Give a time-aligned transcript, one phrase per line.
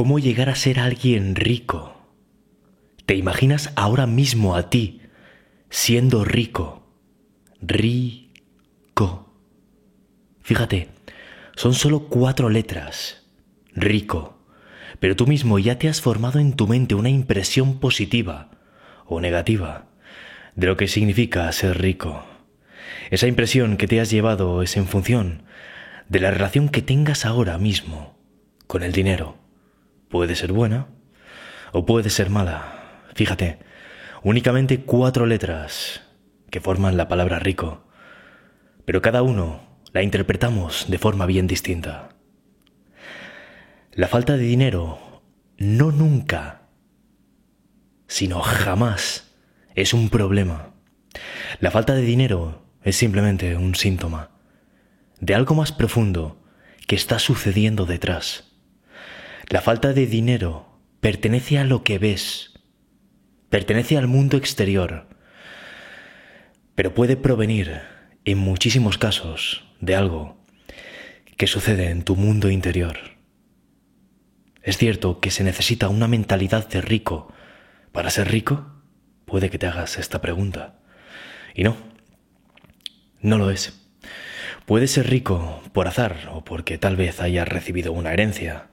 [0.00, 1.94] cómo llegar a ser alguien rico.
[3.04, 5.02] ¿Te imaginas ahora mismo a ti
[5.68, 6.90] siendo rico?
[7.60, 9.30] Rico.
[10.40, 10.88] Fíjate,
[11.54, 13.26] son solo cuatro letras.
[13.74, 14.38] Rico.
[15.00, 18.52] Pero tú mismo ya te has formado en tu mente una impresión positiva
[19.04, 19.84] o negativa
[20.56, 22.24] de lo que significa ser rico.
[23.10, 25.42] Esa impresión que te has llevado es en función
[26.08, 28.18] de la relación que tengas ahora mismo
[28.66, 29.39] con el dinero.
[30.10, 30.88] Puede ser buena
[31.72, 33.06] o puede ser mala.
[33.14, 33.60] Fíjate,
[34.24, 36.02] únicamente cuatro letras
[36.50, 37.86] que forman la palabra rico,
[38.84, 39.60] pero cada uno
[39.92, 42.16] la interpretamos de forma bien distinta.
[43.92, 45.22] La falta de dinero
[45.58, 46.62] no nunca,
[48.08, 49.32] sino jamás
[49.76, 50.74] es un problema.
[51.60, 54.30] La falta de dinero es simplemente un síntoma
[55.20, 56.42] de algo más profundo
[56.88, 58.49] que está sucediendo detrás.
[59.50, 62.52] La falta de dinero pertenece a lo que ves,
[63.48, 65.08] pertenece al mundo exterior,
[66.76, 67.80] pero puede provenir,
[68.24, 70.46] en muchísimos casos, de algo
[71.36, 72.96] que sucede en tu mundo interior.
[74.62, 77.32] Es cierto que se necesita una mentalidad de rico
[77.90, 78.70] para ser rico.
[79.24, 80.78] Puede que te hagas esta pregunta.
[81.56, 81.76] Y no,
[83.20, 83.76] no lo es.
[84.64, 88.68] Puedes ser rico por azar o porque tal vez hayas recibido una herencia.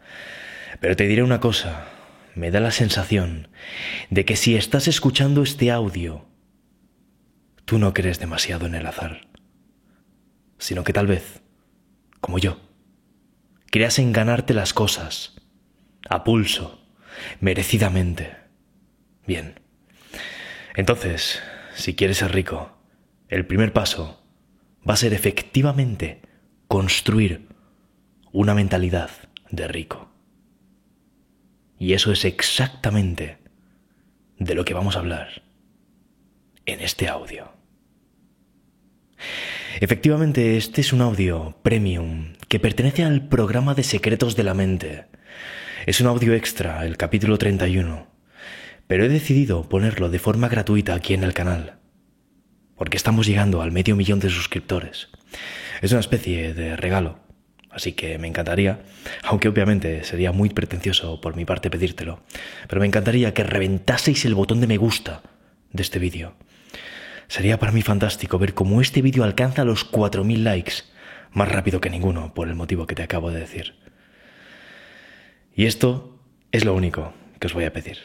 [0.79, 1.87] Pero te diré una cosa,
[2.35, 3.49] me da la sensación
[4.09, 6.25] de que si estás escuchando este audio,
[7.65, 9.27] tú no crees demasiado en el azar,
[10.57, 11.41] sino que tal vez,
[12.21, 12.59] como yo,
[13.71, 15.35] creas en ganarte las cosas,
[16.09, 16.79] a pulso,
[17.39, 18.35] merecidamente.
[19.25, 19.59] Bien.
[20.75, 21.41] Entonces,
[21.75, 22.77] si quieres ser rico,
[23.29, 24.23] el primer paso
[24.87, 26.21] va a ser efectivamente
[26.67, 27.47] construir
[28.31, 29.09] una mentalidad
[29.49, 30.16] de rico.
[31.79, 33.37] Y eso es exactamente
[34.39, 35.43] de lo que vamos a hablar
[36.65, 37.51] en este audio.
[39.79, 45.05] Efectivamente, este es un audio premium que pertenece al programa de secretos de la mente.
[45.85, 48.07] Es un audio extra, el capítulo 31,
[48.87, 51.79] pero he decidido ponerlo de forma gratuita aquí en el canal,
[52.75, 55.09] porque estamos llegando al medio millón de suscriptores.
[55.81, 57.26] Es una especie de regalo
[57.77, 58.79] Así que me encantaría,
[59.21, 62.21] aunque obviamente sería muy pretencioso por mi parte pedírtelo,
[62.67, 65.21] pero me encantaría que reventaseis el botón de me gusta
[65.71, 66.33] de este vídeo.
[67.27, 70.73] Sería para mí fantástico ver cómo este vídeo alcanza los 4.000 likes
[71.33, 73.75] más rápido que ninguno por el motivo que te acabo de decir.
[75.53, 76.19] Y esto
[76.51, 77.99] es lo único que os voy a pedir.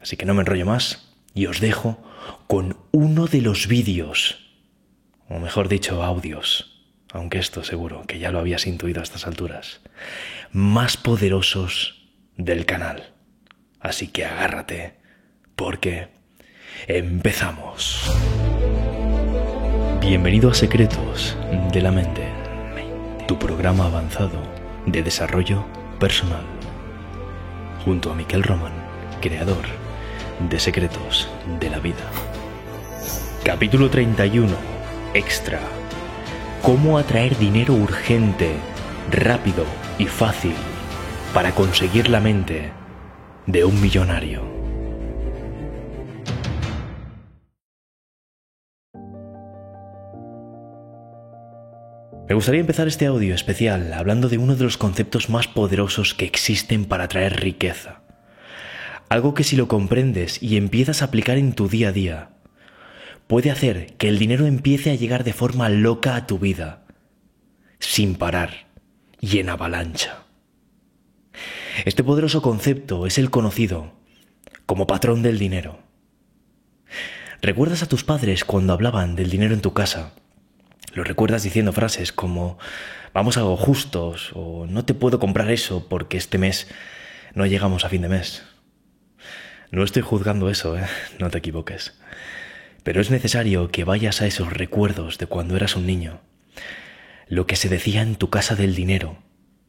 [0.00, 2.00] Así que no me enrollo más y os dejo
[2.46, 4.46] con uno de los vídeos,
[5.28, 6.75] o mejor dicho, audios
[7.12, 9.80] aunque esto seguro que ya lo habías intuido a estas alturas,
[10.52, 13.14] más poderosos del canal.
[13.80, 14.94] Así que agárrate,
[15.54, 16.08] porque
[16.86, 18.12] empezamos.
[20.00, 21.36] Bienvenido a Secretos
[21.72, 22.28] de la Mente,
[23.26, 24.42] tu programa avanzado
[24.86, 25.64] de desarrollo
[25.98, 26.44] personal,
[27.84, 28.72] junto a Miquel Roman,
[29.20, 29.64] creador
[30.48, 31.28] de Secretos
[31.60, 32.10] de la Vida.
[33.44, 34.54] Capítulo 31,
[35.14, 35.60] Extra
[36.62, 38.52] cómo atraer dinero urgente,
[39.10, 39.64] rápido
[39.98, 40.54] y fácil
[41.32, 42.70] para conseguir la mente
[43.46, 44.56] de un millonario.
[52.28, 56.24] Me gustaría empezar este audio especial hablando de uno de los conceptos más poderosos que
[56.24, 58.02] existen para atraer riqueza.
[59.08, 62.30] Algo que si lo comprendes y empiezas a aplicar en tu día a día,
[63.26, 66.84] puede hacer que el dinero empiece a llegar de forma loca a tu vida,
[67.78, 68.66] sin parar
[69.20, 70.24] y en avalancha.
[71.84, 73.92] Este poderoso concepto es el conocido
[74.64, 75.80] como patrón del dinero.
[77.42, 80.12] ¿Recuerdas a tus padres cuando hablaban del dinero en tu casa?
[80.94, 82.58] Lo recuerdas diciendo frases como
[83.12, 86.68] vamos a algo justos o no te puedo comprar eso porque este mes
[87.34, 88.42] no llegamos a fin de mes.
[89.70, 90.86] No estoy juzgando eso, ¿eh?
[91.18, 92.00] no te equivoques.
[92.86, 96.20] Pero es necesario que vayas a esos recuerdos de cuando eras un niño,
[97.26, 99.18] lo que se decía en tu casa del dinero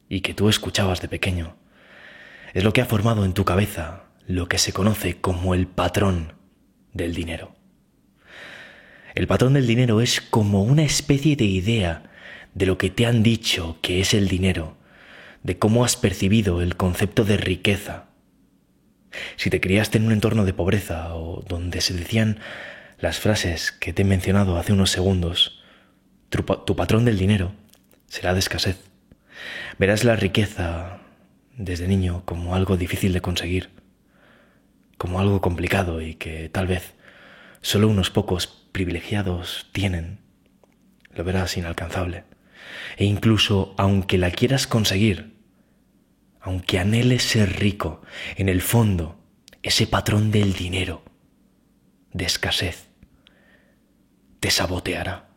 [0.08, 1.56] y que tú escuchabas de pequeño.
[2.54, 6.34] Es lo que ha formado en tu cabeza lo que se conoce como el patrón
[6.92, 7.56] del dinero.
[9.16, 12.12] El patrón del dinero es como una especie de idea
[12.54, 14.76] de lo que te han dicho que es el dinero,
[15.42, 18.10] de cómo has percibido el concepto de riqueza.
[19.34, 22.38] Si te criaste en un entorno de pobreza o donde se decían
[22.98, 25.62] las frases que te he mencionado hace unos segundos,
[26.30, 27.52] tu, patrón del dinero
[28.08, 28.78] será de escasez.
[29.78, 30.98] Verás la riqueza
[31.56, 33.70] desde niño como algo difícil de conseguir,
[34.96, 36.94] como algo complicado y que tal vez
[37.60, 40.18] solo unos pocos privilegiados tienen,
[41.14, 42.24] lo verás inalcanzable.
[42.96, 45.36] E incluso aunque la quieras conseguir,
[46.40, 48.02] aunque anheles ser rico,
[48.36, 49.20] en el fondo,
[49.62, 51.02] ese patrón del dinero,
[52.12, 52.87] de escasez,
[54.40, 55.28] te saboteará,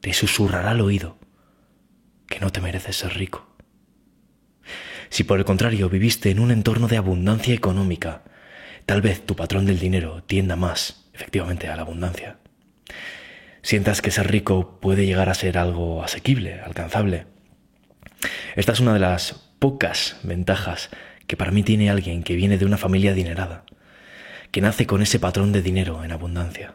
[0.00, 1.18] te susurrará al oído
[2.26, 3.46] que no te mereces ser rico.
[5.10, 8.22] Si por el contrario viviste en un entorno de abundancia económica,
[8.86, 12.38] tal vez tu patrón del dinero tienda más, efectivamente, a la abundancia.
[13.62, 17.26] Sientas que ser rico puede llegar a ser algo asequible, alcanzable.
[18.56, 20.90] Esta es una de las pocas ventajas
[21.26, 23.64] que para mí tiene alguien que viene de una familia adinerada,
[24.50, 26.74] que nace con ese patrón de dinero en abundancia.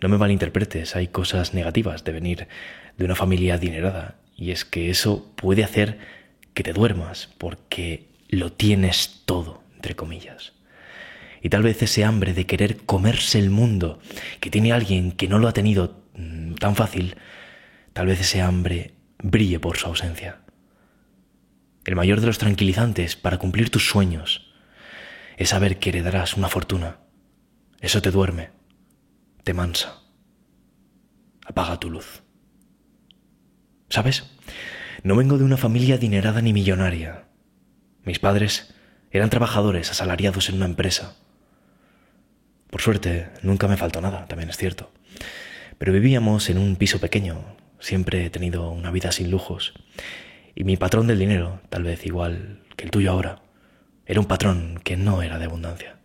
[0.00, 2.48] No me malinterpretes, hay cosas negativas de venir
[2.96, 5.98] de una familia adinerada, y es que eso puede hacer
[6.54, 10.52] que te duermas porque lo tienes todo, entre comillas.
[11.42, 13.98] Y tal vez ese hambre de querer comerse el mundo
[14.40, 17.16] que tiene alguien que no lo ha tenido mm, tan fácil,
[17.92, 20.40] tal vez ese hambre brille por su ausencia.
[21.84, 24.52] El mayor de los tranquilizantes para cumplir tus sueños
[25.36, 26.98] es saber que heredarás una fortuna.
[27.80, 28.50] Eso te duerme,
[29.44, 30.02] te mansa.
[31.46, 32.22] Apaga tu luz.
[33.88, 34.24] ¿Sabes?
[35.02, 37.24] No vengo de una familia adinerada ni millonaria.
[38.04, 38.74] Mis padres
[39.10, 41.16] eran trabajadores asalariados en una empresa.
[42.70, 44.92] Por suerte, nunca me faltó nada, también es cierto.
[45.78, 49.74] Pero vivíamos en un piso pequeño, siempre he tenido una vida sin lujos.
[50.54, 53.42] Y mi patrón del dinero, tal vez igual que el tuyo ahora,
[54.06, 55.96] era un patrón que no era de abundancia.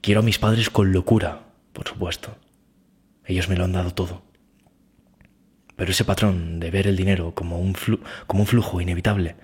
[0.00, 1.47] Quiero a mis padres con locura,
[1.78, 2.36] por supuesto.
[3.24, 4.24] Ellos me lo han dado todo.
[5.76, 9.36] Pero ese patrón de ver el dinero como un, flujo inevitable,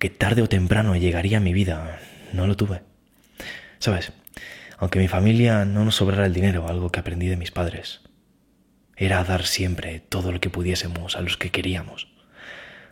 [0.00, 2.00] que tarde o temprano llegaría a mi vida,
[2.32, 2.82] no lo tuve.
[3.78, 4.12] Sabes,
[4.76, 8.00] aunque mi familia no nos sobrara el dinero, algo que aprendí de mis padres,
[8.96, 12.08] era dar siempre todo lo que pudiésemos a los que queríamos.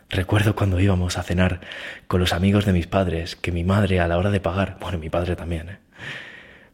[0.09, 1.59] Recuerdo cuando íbamos a cenar
[2.07, 4.97] con los amigos de mis padres, que mi madre a la hora de pagar, bueno,
[4.97, 5.79] mi padre también, ¿eh?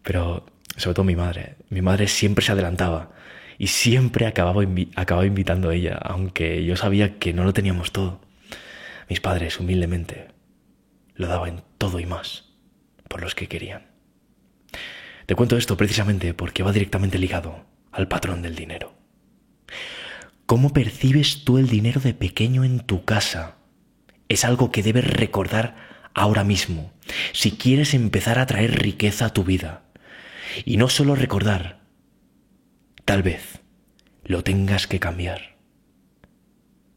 [0.03, 0.45] pero
[0.77, 3.11] sobre todo mi madre, mi madre siempre se adelantaba
[3.57, 4.63] y siempre acababa,
[4.95, 8.21] acababa invitando a ella, aunque yo sabía que no lo teníamos todo.
[9.09, 10.27] Mis padres, humildemente,
[11.15, 12.45] lo daban todo y más
[13.07, 13.87] por los que querían.
[15.25, 18.93] Te cuento esto precisamente porque va directamente ligado al patrón del dinero.
[20.45, 23.55] ¿Cómo percibes tú el dinero de pequeño en tu casa?
[24.29, 25.75] Es algo que debes recordar
[26.13, 26.93] ahora mismo
[27.33, 29.83] si quieres empezar a traer riqueza a tu vida.
[30.65, 31.81] Y no solo recordar,
[33.05, 33.61] tal vez
[34.23, 35.57] lo tengas que cambiar.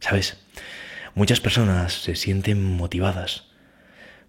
[0.00, 0.38] ¿Sabes?
[1.14, 3.48] Muchas personas se sienten motivadas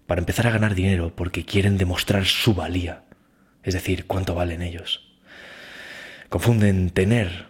[0.06, 3.04] para empezar a ganar dinero porque quieren demostrar su valía,
[3.62, 5.12] es decir, cuánto valen ellos.
[6.28, 7.46] Confunden tener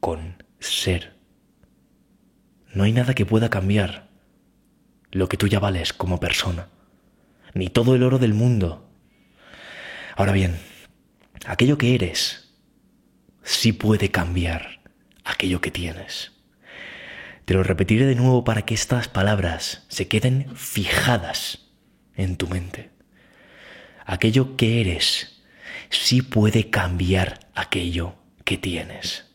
[0.00, 1.14] con ser.
[2.72, 4.08] No hay nada que pueda cambiar
[5.10, 6.68] lo que tú ya vales como persona,
[7.54, 8.88] ni todo el oro del mundo.
[10.16, 10.56] Ahora bien,
[11.46, 12.50] aquello que eres
[13.42, 14.80] sí puede cambiar
[15.24, 16.32] aquello que tienes.
[17.44, 21.66] Te lo repetiré de nuevo para que estas palabras se queden fijadas
[22.14, 22.90] en tu mente.
[24.04, 25.42] Aquello que eres
[25.88, 29.26] sí puede cambiar aquello que tienes.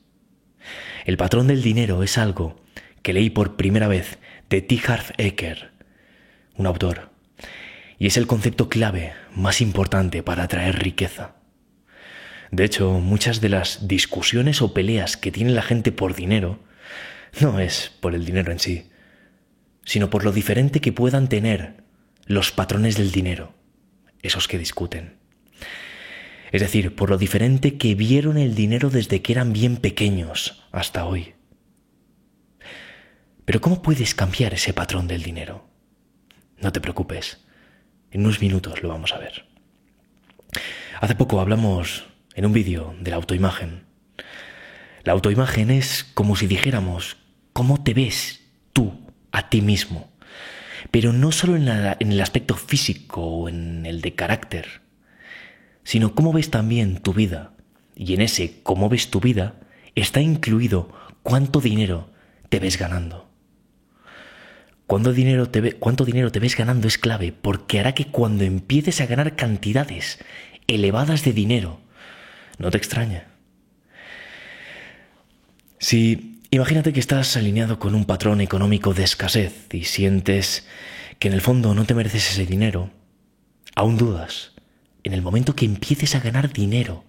[1.05, 2.61] El patrón del dinero es algo
[3.01, 4.17] que leí por primera vez
[4.49, 4.81] de T.
[4.87, 5.71] Harv Eker,
[6.55, 7.11] un autor,
[7.99, 11.35] y es el concepto clave más importante para atraer riqueza.
[12.51, 16.59] De hecho, muchas de las discusiones o peleas que tiene la gente por dinero
[17.41, 18.89] no es por el dinero en sí,
[19.83, 21.83] sino por lo diferente que puedan tener
[22.25, 23.53] los patrones del dinero,
[24.21, 25.17] esos que discuten.
[26.51, 31.05] Es decir, por lo diferente que vieron el dinero desde que eran bien pequeños hasta
[31.05, 31.33] hoy.
[33.43, 35.67] Pero ¿cómo puedes cambiar ese patrón del dinero?
[36.59, 37.45] No te preocupes,
[38.11, 39.45] en unos minutos lo vamos a ver.
[41.01, 43.83] Hace poco hablamos en un vídeo de la autoimagen.
[45.03, 47.17] La autoimagen es como si dijéramos
[47.53, 48.41] cómo te ves
[48.73, 48.93] tú
[49.31, 50.11] a ti mismo,
[50.91, 54.81] pero no solo en, el aspecto físico o en el de carácter,
[55.83, 57.53] sino cómo ves también tu vida.
[57.95, 59.55] Y en ese cómo ves tu vida
[59.95, 60.91] está incluido
[61.23, 62.11] cuánto dinero
[62.49, 63.25] te ves ganando.
[64.87, 69.07] Dinero, te cuánto dinero te ves ganando es clave porque hará que cuando empieces a
[69.07, 70.19] ganar cantidades
[70.67, 71.81] elevadas de dinero,
[72.57, 73.27] no te extraña.
[75.79, 80.65] Si Imagínate que estás alineado con un patrón económico de escasez y sientes
[81.19, 82.91] que en el fondo no te mereces ese dinero.
[83.75, 84.53] Aún dudas.
[85.03, 87.03] En el momento que empieces a ganar dinero,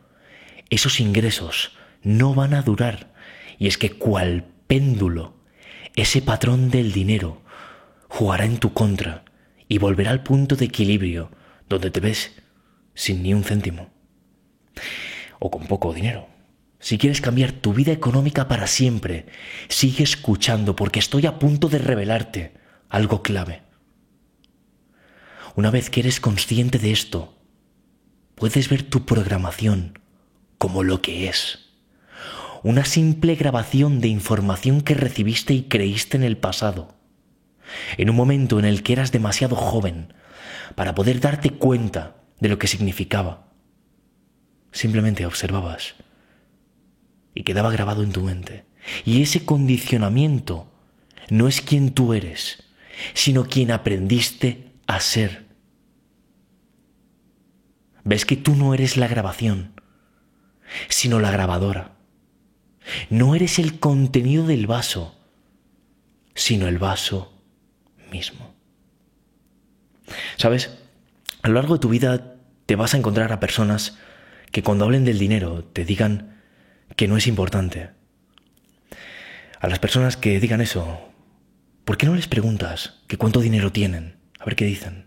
[0.68, 3.14] esos ingresos no van a durar.
[3.56, 5.36] Y es que cual péndulo,
[5.94, 7.40] ese patrón del dinero
[8.08, 9.24] jugará en tu contra
[9.68, 11.30] y volverá al punto de equilibrio
[11.68, 12.32] donde te ves
[12.94, 13.90] sin ni un céntimo.
[15.38, 16.28] O con poco dinero.
[16.78, 19.26] Si quieres cambiar tu vida económica para siempre,
[19.68, 22.54] sigue escuchando porque estoy a punto de revelarte
[22.88, 23.62] algo clave.
[25.54, 27.38] Una vez que eres consciente de esto,
[28.34, 29.98] puedes ver tu programación
[30.58, 31.70] como lo que es.
[32.62, 36.94] Una simple grabación de información que recibiste y creíste en el pasado.
[37.96, 40.12] En un momento en el que eras demasiado joven
[40.74, 43.45] para poder darte cuenta de lo que significaba.
[44.76, 45.94] Simplemente observabas
[47.34, 48.66] y quedaba grabado en tu mente.
[49.06, 50.70] Y ese condicionamiento
[51.30, 52.62] no es quien tú eres,
[53.14, 55.46] sino quien aprendiste a ser.
[58.04, 59.80] Ves que tú no eres la grabación,
[60.90, 61.92] sino la grabadora.
[63.08, 65.18] No eres el contenido del vaso,
[66.34, 67.32] sino el vaso
[68.12, 68.54] mismo.
[70.36, 70.76] ¿Sabes?
[71.40, 73.96] A lo largo de tu vida te vas a encontrar a personas
[74.50, 76.40] que cuando hablen del dinero te digan
[76.96, 77.90] que no es importante.
[79.60, 81.12] A las personas que digan eso,
[81.84, 84.16] ¿por qué no les preguntas que cuánto dinero tienen?
[84.38, 85.06] A ver qué dicen.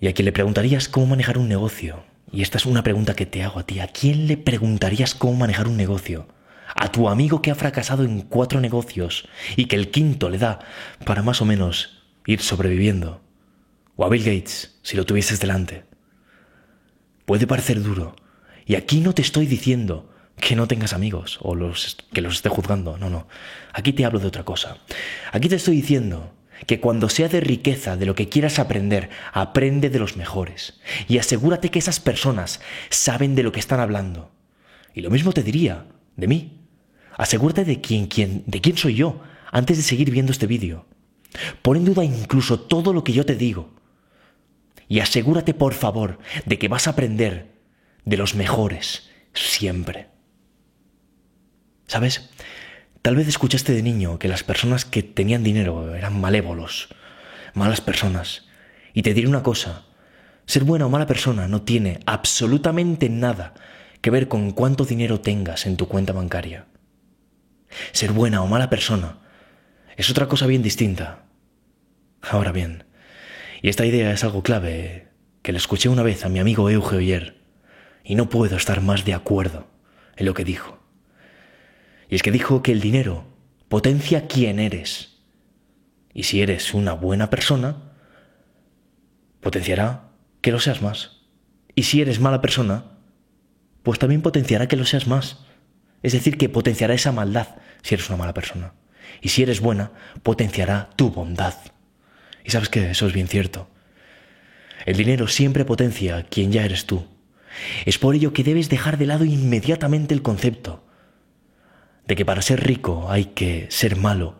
[0.00, 3.26] Y a quien le preguntarías cómo manejar un negocio, y esta es una pregunta que
[3.26, 6.28] te hago a ti, ¿a quién le preguntarías cómo manejar un negocio?
[6.74, 10.58] ¿A tu amigo que ha fracasado en cuatro negocios y que el quinto le da
[11.04, 13.22] para más o menos ir sobreviviendo?
[13.96, 15.84] ¿O a Bill Gates, si lo tuvieses delante?
[17.24, 18.16] Puede parecer duro,
[18.66, 22.48] y aquí no te estoy diciendo que no tengas amigos o los, que los esté
[22.48, 23.28] juzgando, no, no.
[23.72, 24.78] Aquí te hablo de otra cosa.
[25.32, 26.34] Aquí te estoy diciendo
[26.66, 30.80] que cuando sea de riqueza, de lo que quieras aprender, aprende de los mejores.
[31.08, 34.32] Y asegúrate que esas personas saben de lo que están hablando.
[34.94, 36.60] Y lo mismo te diría de mí.
[37.16, 38.08] Asegúrate de quién,
[38.46, 39.20] de quién soy yo
[39.52, 40.86] antes de seguir viendo este vídeo.
[41.62, 43.70] Pon en duda incluso todo lo que yo te digo.
[44.88, 47.54] Y asegúrate, por favor, de que vas a aprender
[48.04, 50.08] de los mejores, siempre.
[51.86, 52.30] ¿Sabes?
[53.02, 56.88] Tal vez escuchaste de niño que las personas que tenían dinero eran malévolos,
[57.52, 58.46] malas personas.
[58.92, 59.84] Y te diré una cosa,
[60.46, 63.54] ser buena o mala persona no tiene absolutamente nada
[64.00, 66.66] que ver con cuánto dinero tengas en tu cuenta bancaria.
[67.92, 69.18] Ser buena o mala persona
[69.96, 71.24] es otra cosa bien distinta.
[72.22, 72.84] Ahora bien,
[73.64, 75.08] y esta idea es algo clave
[75.40, 77.40] que le escuché una vez a mi amigo Euge Oyer,
[78.04, 79.68] y no puedo estar más de acuerdo
[80.16, 80.80] en lo que dijo.
[82.10, 83.24] Y es que dijo que el dinero
[83.70, 85.22] potencia quién eres.
[86.12, 87.94] Y si eres una buena persona,
[89.40, 90.10] potenciará
[90.42, 91.22] que lo seas más.
[91.74, 92.98] Y si eres mala persona,
[93.82, 95.38] pues también potenciará que lo seas más.
[96.02, 98.74] Es decir, que potenciará esa maldad si eres una mala persona.
[99.22, 99.92] Y si eres buena,
[100.22, 101.54] potenciará tu bondad.
[102.44, 103.68] Y sabes que eso es bien cierto.
[104.86, 107.06] El dinero siempre potencia quien ya eres tú.
[107.86, 110.84] Es por ello que debes dejar de lado inmediatamente el concepto
[112.06, 114.38] de que para ser rico hay que ser malo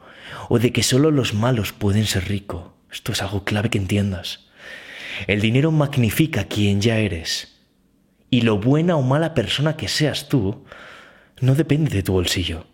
[0.49, 2.73] o de que solo los malos pueden ser ricos.
[2.92, 4.49] Esto es algo clave que entiendas.
[5.26, 7.61] El dinero magnifica quien ya eres
[8.30, 10.64] y lo buena o mala persona que seas tú
[11.40, 12.66] no depende de tu bolsillo,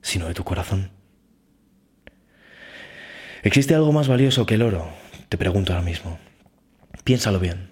[0.00, 0.90] sino de tu corazón.
[3.42, 4.90] ¿Existe algo más valioso que el oro?
[5.30, 6.18] Te pregunto ahora mismo.
[7.04, 7.70] Piénsalo bien.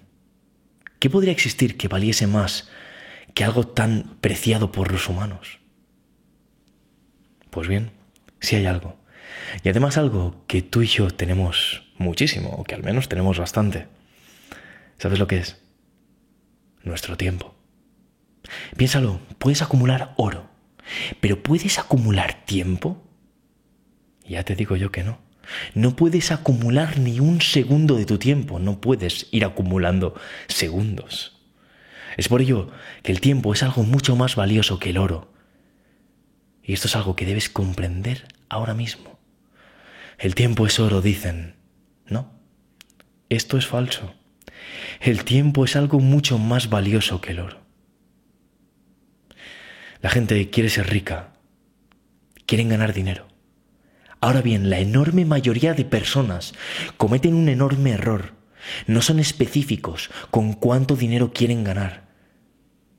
[0.97, 2.69] ¿Qué podría existir que valiese más
[3.35, 5.59] que algo tan preciado por los humanos?
[7.51, 7.91] Pues bien,
[8.39, 8.97] sí hay algo.
[9.63, 13.87] Y además algo que tú y yo tenemos muchísimo, o que al menos tenemos bastante.
[14.97, 15.61] ¿Sabes lo que es?
[16.81, 17.55] Nuestro tiempo.
[18.75, 20.49] Piénsalo, puedes acumular oro,
[21.19, 23.03] pero ¿puedes acumular tiempo?
[24.27, 25.28] Ya te digo yo que no.
[25.73, 31.37] No puedes acumular ni un segundo de tu tiempo, no puedes ir acumulando segundos.
[32.17, 32.69] Es por ello
[33.03, 35.31] que el tiempo es algo mucho más valioso que el oro.
[36.63, 39.19] Y esto es algo que debes comprender ahora mismo.
[40.17, 41.55] El tiempo es oro, dicen.
[42.07, 42.31] No,
[43.29, 44.13] esto es falso.
[44.99, 47.61] El tiempo es algo mucho más valioso que el oro.
[50.01, 51.33] La gente quiere ser rica,
[52.45, 53.28] quieren ganar dinero
[54.21, 56.53] Ahora bien, la enorme mayoría de personas
[56.97, 58.33] cometen un enorme error.
[58.87, 62.09] No son específicos con cuánto dinero quieren ganar.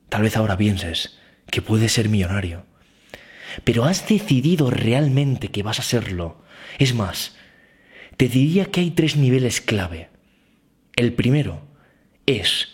[0.09, 1.19] Tal vez ahora pienses
[1.51, 2.65] que puedes ser millonario.
[3.65, 6.43] pero has decidido realmente que vas a serlo.
[6.79, 7.37] Es más,
[8.17, 10.09] te diría que hay tres niveles clave.
[10.97, 11.63] El primero
[12.27, 12.69] es,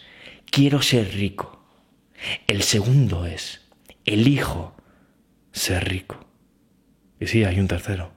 [0.51, 1.65] quiero ser rico.
[2.47, 3.63] El segundo es,
[4.05, 4.77] elijo
[5.53, 6.27] ser rico.
[7.21, 8.13] Y sí, hay un tercero.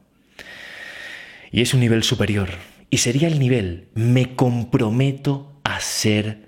[1.52, 2.50] Y es un nivel superior.
[2.90, 6.48] Y sería el nivel, me comprometo a ser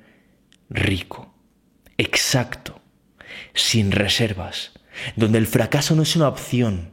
[0.69, 1.33] rico.
[1.97, 2.81] Exacto.
[3.53, 4.71] Sin reservas.
[5.15, 6.91] Donde el fracaso no es una opción.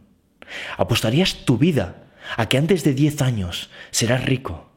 [0.76, 4.70] Apostarías tu vida a que antes de 10 años serás rico.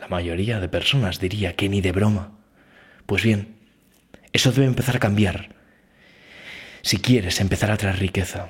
[0.00, 2.38] La mayoría de personas diría que ni de broma.
[3.06, 3.56] Pues bien,
[4.32, 5.56] eso debe empezar a cambiar.
[6.82, 8.48] Si quieres empezar a traer riqueza,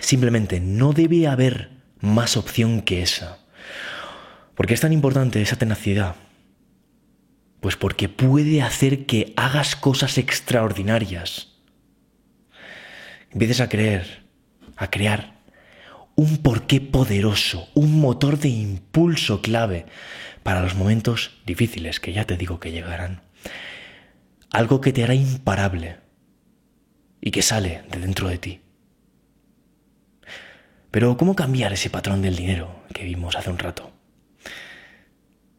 [0.00, 3.38] simplemente no debe haber más opción que esa.
[4.54, 6.16] ¿Por qué es tan importante esa tenacidad?
[7.60, 11.48] Pues porque puede hacer que hagas cosas extraordinarias.
[13.30, 14.24] Empieces a creer,
[14.76, 15.38] a crear
[16.14, 19.86] un porqué poderoso, un motor de impulso clave
[20.42, 23.22] para los momentos difíciles que ya te digo que llegarán.
[24.50, 25.98] Algo que te hará imparable
[27.20, 28.60] y que sale de dentro de ti.
[30.90, 33.92] Pero ¿cómo cambiar ese patrón del dinero que vimos hace un rato?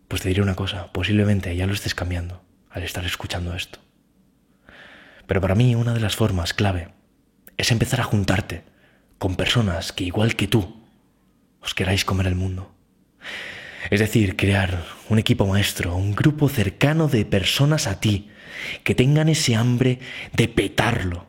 [0.08, 3.80] Pues te diré una cosa, posiblemente ya lo estés cambiando al estar escuchando esto.
[5.28, 6.90] Pero para mí una de las formas clave
[7.58, 8.64] es empezar a juntarte
[9.20, 10.84] con personas que igual que tú
[11.62, 12.74] os queráis comer el mundo.
[13.92, 18.30] Es decir, crear un equipo maestro, un grupo cercano de personas a ti
[18.84, 20.00] que tengan ese hambre
[20.34, 21.28] de petarlo.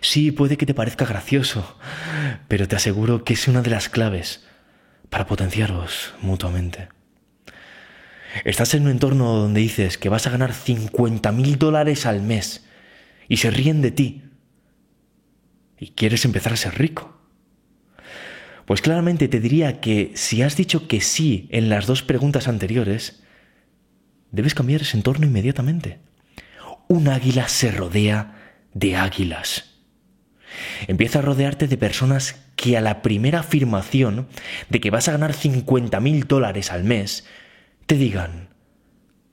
[0.00, 1.78] Sí, puede que te parezca gracioso,
[2.46, 4.44] pero te aseguro que es una de las claves
[5.10, 6.88] para potenciaros mutuamente.
[8.44, 12.64] Estás en un entorno donde dices que vas a ganar 50 mil dólares al mes
[13.28, 14.24] y se ríen de ti.
[15.78, 17.18] Y quieres empezar a ser rico.
[18.66, 23.22] Pues claramente te diría que si has dicho que sí en las dos preguntas anteriores,
[24.30, 26.00] debes cambiar ese entorno inmediatamente.
[26.86, 29.67] Un águila se rodea de águilas.
[30.86, 34.28] Empieza a rodearte de personas que a la primera afirmación
[34.68, 37.24] de que vas a ganar 50 mil dólares al mes,
[37.86, 38.48] te digan,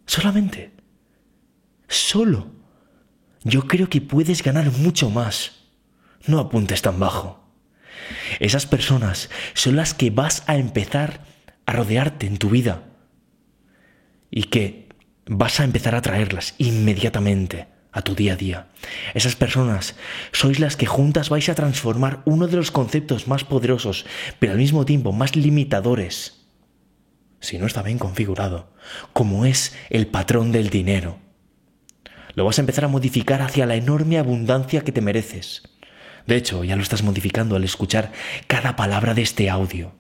[0.05, 0.71] solamente,
[1.87, 2.51] solo,
[3.43, 5.63] yo creo que puedes ganar mucho más.
[6.25, 7.45] No apuntes tan bajo.
[8.39, 11.21] Esas personas son las que vas a empezar
[11.65, 12.83] a rodearte en tu vida
[14.31, 14.89] y que
[15.25, 18.67] vas a empezar a traerlas inmediatamente a tu día a día.
[19.15, 19.95] Esas personas
[20.31, 24.05] sois las que juntas vais a transformar uno de los conceptos más poderosos,
[24.37, 26.45] pero al mismo tiempo más limitadores
[27.45, 28.73] si no está bien configurado,
[29.13, 31.19] como es el patrón del dinero.
[32.33, 35.63] Lo vas a empezar a modificar hacia la enorme abundancia que te mereces.
[36.25, 38.11] De hecho, ya lo estás modificando al escuchar
[38.47, 39.93] cada palabra de este audio.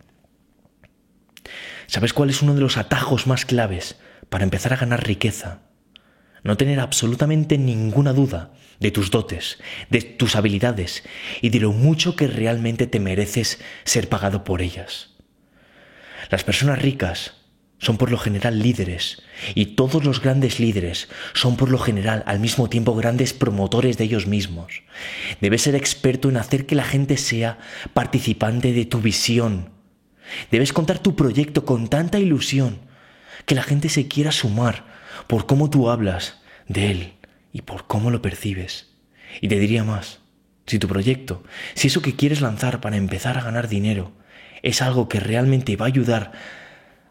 [1.87, 3.97] ¿Sabes cuál es uno de los atajos más claves
[4.29, 5.59] para empezar a ganar riqueza?
[6.45, 9.57] No tener absolutamente ninguna duda de tus dotes,
[9.89, 11.03] de tus habilidades
[11.41, 15.09] y de lo mucho que realmente te mereces ser pagado por ellas.
[16.29, 17.33] Las personas ricas
[17.79, 19.23] son por lo general líderes
[19.55, 24.03] y todos los grandes líderes son por lo general al mismo tiempo grandes promotores de
[24.03, 24.83] ellos mismos.
[25.41, 27.57] Debes ser experto en hacer que la gente sea
[27.95, 29.71] participante de tu visión.
[30.51, 32.81] Debes contar tu proyecto con tanta ilusión
[33.47, 34.94] que la gente se quiera sumar
[35.27, 37.13] por cómo tú hablas de él
[37.51, 38.95] y por cómo lo percibes.
[39.41, 40.19] Y te diría más,
[40.65, 44.11] si tu proyecto, si eso que quieres lanzar para empezar a ganar dinero,
[44.61, 46.31] es algo que realmente va a ayudar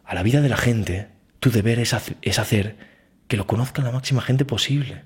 [0.05, 1.09] a la vida de la gente,
[1.41, 2.77] tu deber es, hacer
[3.29, 5.05] que lo conozca la máxima gente posible.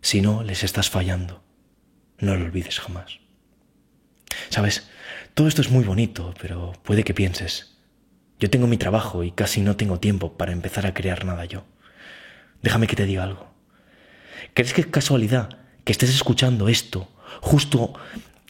[0.00, 1.42] Si no, les estás fallando.
[2.18, 3.20] No lo olvides jamás.
[4.48, 4.88] Sabes,
[5.34, 7.76] todo esto es muy bonito, pero puede que pienses,
[8.38, 11.64] yo tengo mi trabajo y casi no tengo tiempo para empezar a crear nada yo.
[12.62, 13.54] Déjame que te diga algo.
[14.54, 17.08] ¿Crees que es casualidad que estés escuchando esto
[17.40, 17.94] justo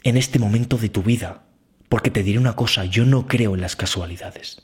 [0.03, 1.45] en este momento de tu vida?
[1.89, 4.63] Porque te diré una cosa, yo no creo en las casualidades.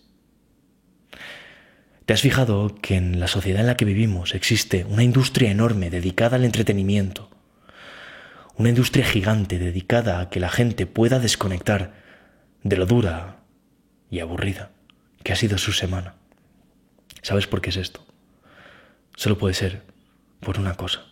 [2.06, 5.88] ¿Te has fijado que en la sociedad en la que vivimos existe una industria enorme
[5.88, 7.30] dedicada al entretenimiento?
[8.56, 11.94] Una industria gigante dedicada a que la gente pueda desconectar
[12.64, 13.44] de lo dura
[14.10, 14.72] y aburrida
[15.22, 16.16] que ha sido su semana.
[17.22, 18.04] ¿Sabes por qué es esto?
[19.16, 19.82] Solo puede ser
[20.40, 21.06] por una cosa.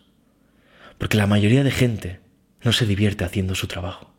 [0.98, 2.20] Porque la mayoría de gente
[2.62, 4.14] no se divierte haciendo su trabajo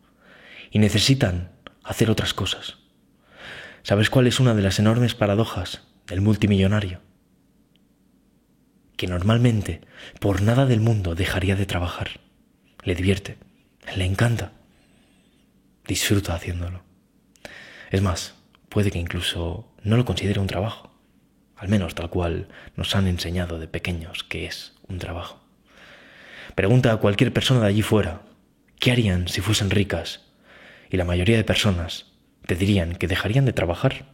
[0.71, 1.51] y necesitan
[1.83, 2.77] hacer otras cosas.
[3.83, 7.01] ¿Sabes cuál es una de las enormes paradojas del multimillonario?
[8.95, 9.81] Que normalmente
[10.19, 12.19] por nada del mundo dejaría de trabajar.
[12.83, 13.37] Le divierte,
[13.95, 14.53] le encanta.
[15.87, 16.83] disfruta haciéndolo.
[17.89, 18.35] Es más,
[18.69, 20.90] puede que incluso no lo considere un trabajo,
[21.61, 25.39] al menos tal cual nos han enseñado de pequeños que es un trabajo.
[26.55, 28.23] Pregunta a cualquier persona de allí fuera,
[28.79, 30.21] ¿qué harían si fuesen ricas?
[30.89, 32.07] Y la mayoría de personas
[32.47, 34.05] te dirían que dejarían de trabajar.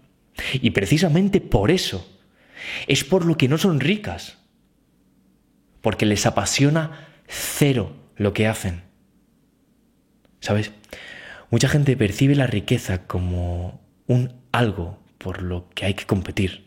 [0.56, 2.06] Y precisamente por eso
[2.86, 4.40] es por lo que no son ricas.
[5.80, 8.84] Porque les apasiona cero lo que hacen.
[10.42, 10.74] ¿Sabes?
[11.50, 16.67] Mucha gente percibe la riqueza como un algo por lo que hay que competir.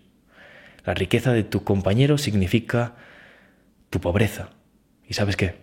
[0.84, 2.94] La riqueza de tu compañero significa
[3.90, 4.50] tu pobreza.
[5.06, 5.56] ¿Y sabes qué?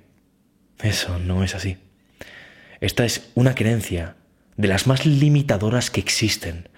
[0.81, 1.77] Eso no es así.
[2.79, 4.15] Esta es una creencia
[4.57, 6.69] de las más limitadoras que existen,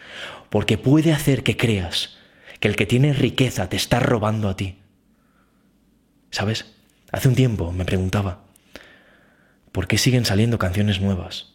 [0.49, 2.17] porque puede hacer que creas
[2.59, 4.79] que el que tiene riqueza te está robando a ti.
[6.31, 6.73] ¿Sabes?
[7.11, 8.43] Hace un tiempo me preguntaba,
[9.71, 11.53] ¿por qué siguen saliendo canciones nuevas?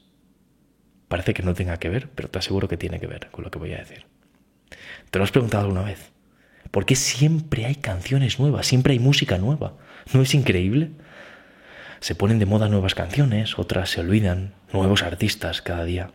[1.08, 3.50] Parece que no tenga que ver, pero te aseguro que tiene que ver con lo
[3.50, 4.06] que voy a decir.
[5.10, 6.13] ¿Te lo has preguntado alguna vez?
[6.70, 8.66] ¿Por qué siempre hay canciones nuevas?
[8.66, 9.74] Siempre hay música nueva.
[10.12, 10.90] ¿No es increíble?
[12.00, 16.10] Se ponen de moda nuevas canciones, otras se olvidan, nuevos artistas cada día.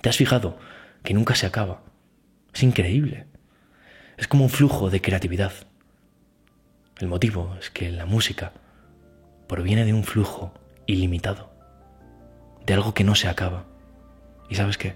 [0.00, 0.58] ¿Te has fijado
[1.02, 1.82] que nunca se acaba?
[2.54, 3.26] Es increíble.
[4.16, 5.52] Es como un flujo de creatividad.
[6.98, 8.52] El motivo es que la música
[9.48, 10.54] proviene de un flujo
[10.86, 11.52] ilimitado,
[12.64, 13.66] de algo que no se acaba.
[14.48, 14.94] ¿Y sabes qué?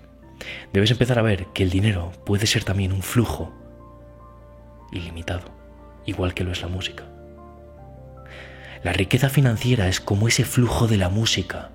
[0.73, 3.53] Debes empezar a ver que el dinero puede ser también un flujo
[4.93, 5.51] ilimitado,
[6.05, 7.05] igual que lo es la música.
[8.83, 11.71] La riqueza financiera es como ese flujo de la música.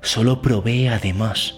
[0.00, 1.56] Solo provee además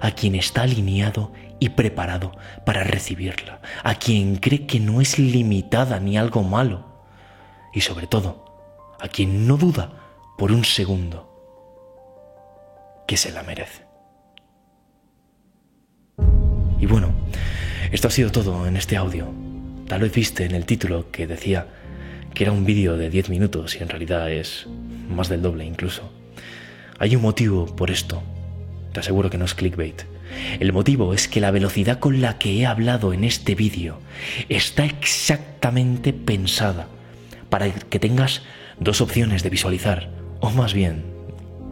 [0.00, 2.32] a quien está alineado y preparado
[2.64, 7.04] para recibirla, a quien cree que no es limitada ni algo malo,
[7.74, 8.44] y sobre todo,
[9.00, 9.90] a quien no duda
[10.36, 11.28] por un segundo
[13.08, 13.86] que se la merece.
[16.78, 17.10] Y bueno,
[17.90, 19.47] esto ha sido todo en este audio.
[19.88, 21.66] Tal vez viste en el título que decía
[22.34, 24.66] que era un vídeo de 10 minutos y en realidad es
[25.08, 26.12] más del doble incluso.
[26.98, 28.22] Hay un motivo por esto.
[28.92, 30.02] Te aseguro que no es clickbait.
[30.60, 33.98] El motivo es que la velocidad con la que he hablado en este vídeo
[34.50, 36.86] está exactamente pensada
[37.48, 38.42] para que tengas
[38.78, 41.02] dos opciones de visualizar, o más bien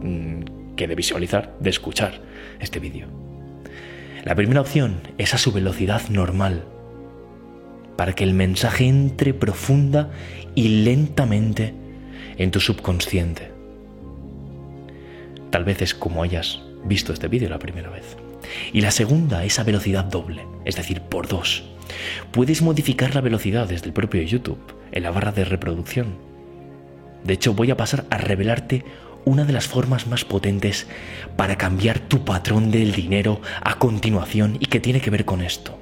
[0.01, 2.19] mm, que de visualizar, de escuchar
[2.59, 3.07] este vídeo.
[4.25, 6.63] La primera opción es a su velocidad normal,
[7.97, 10.11] para que el mensaje entre profunda
[10.55, 11.73] y lentamente
[12.37, 13.51] en tu subconsciente.
[15.49, 18.17] Tal vez es como hayas visto este vídeo la primera vez.
[18.71, 21.63] Y la segunda es a velocidad doble, es decir, por dos.
[22.31, 24.59] Puedes modificar la velocidad desde el propio YouTube,
[24.91, 26.15] en la barra de reproducción.
[27.23, 28.85] De hecho, voy a pasar a revelarte
[29.25, 30.87] una de las formas más potentes
[31.35, 35.76] para cambiar tu patrón del dinero a continuación y que tiene que ver con esto.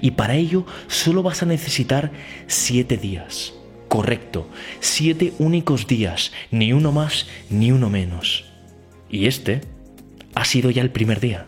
[0.00, 2.12] Y para ello solo vas a necesitar
[2.46, 3.54] siete días.
[3.88, 4.48] Correcto,
[4.80, 8.44] siete únicos días, ni uno más ni uno menos.
[9.10, 9.60] Y este
[10.34, 11.46] ha sido ya el primer día.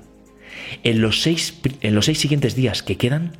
[0.82, 3.32] En los, seis, en los seis siguientes días que quedan,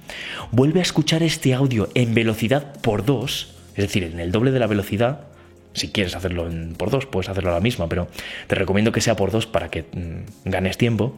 [0.52, 4.58] vuelve a escuchar este audio en velocidad por dos, es decir, en el doble de
[4.58, 5.26] la velocidad.
[5.74, 8.08] Si quieres hacerlo en, por dos, puedes hacerlo a la misma, pero
[8.46, 11.16] te recomiendo que sea por dos para que mm, ganes tiempo.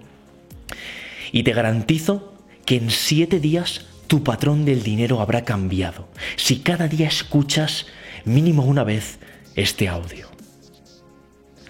[1.33, 2.36] Y te garantizo
[2.67, 6.09] que en siete días tu patrón del dinero habrá cambiado.
[6.37, 7.87] Si cada día escuchas
[8.25, 9.19] mínimo una vez
[9.55, 10.29] este audio.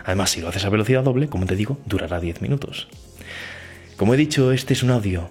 [0.04, 2.88] Además, si lo haces a velocidad doble, como te digo, durará 10 minutos.
[3.96, 5.30] Como he dicho, este es un audio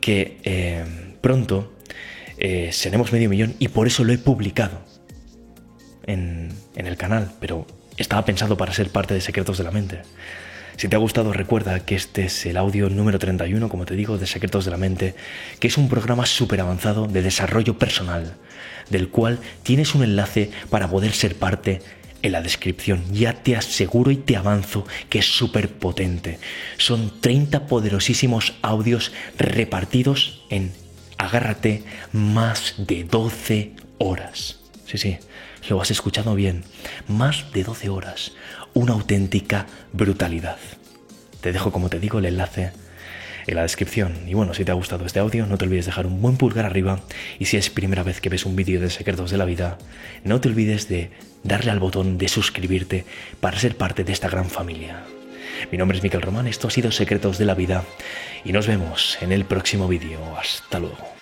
[0.00, 0.84] que eh,
[1.20, 1.74] pronto
[2.38, 4.80] eh, seremos medio millón y por eso lo he publicado
[6.06, 10.02] en, en el canal, pero estaba pensado para ser parte de Secretos de la Mente.
[10.76, 14.18] Si te ha gustado, recuerda que este es el audio número 31, como te digo,
[14.18, 15.14] de Secretos de la Mente,
[15.58, 18.36] que es un programa súper avanzado de desarrollo personal,
[18.90, 21.80] del cual tienes un enlace para poder ser parte
[22.20, 23.02] en la descripción.
[23.10, 26.38] Ya te aseguro y te avanzo que es súper potente.
[26.76, 30.72] Son 30 poderosísimos audios repartidos en,
[31.16, 34.58] agárrate, más de 12 horas.
[34.86, 35.16] Sí, sí,
[35.70, 36.64] lo has escuchado bien.
[37.08, 38.32] Más de 12 horas.
[38.76, 40.58] Una auténtica brutalidad.
[41.40, 42.72] Te dejo, como te digo, el enlace
[43.46, 44.28] en la descripción.
[44.28, 46.66] Y bueno, si te ha gustado este audio, no te olvides dejar un buen pulgar
[46.66, 47.00] arriba.
[47.38, 49.78] Y si es primera vez que ves un vídeo de secretos de la vida,
[50.24, 51.10] no te olvides de
[51.42, 53.06] darle al botón de suscribirte
[53.40, 55.04] para ser parte de esta gran familia.
[55.72, 57.82] Mi nombre es Miquel Román, esto ha sido Secretos de la Vida
[58.44, 60.20] y nos vemos en el próximo vídeo.
[60.36, 61.15] Hasta luego.